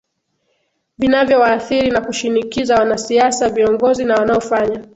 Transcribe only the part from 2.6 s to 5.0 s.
wanasiasa viongozi na wanaofanya